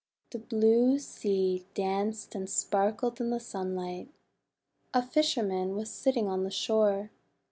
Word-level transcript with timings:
The 0.31 0.39
blue 0.39 0.97
sea 0.97 1.63
danced 1.75 2.33
and 2.33 2.49
sparkled 2.49 3.21
in 3.21 3.29
the 3.29 3.39
sunlight. 3.39 4.09
A 4.95 5.03
fisherman 5.05 5.75
was 5.75 5.91
sitting 5.91 6.27
on 6.27 6.43
the 6.43 6.49
shore. 6.49 7.11